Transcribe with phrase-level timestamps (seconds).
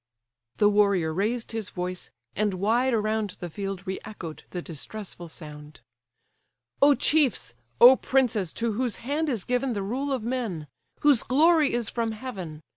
[0.57, 5.81] The warrior raised his voice, and wide around The field re echoed the distressful sound.
[6.81, 7.53] "O chiefs!
[7.79, 10.65] O princes, to whose hand is given The rule of men;
[11.01, 12.63] whose glory is from heaven!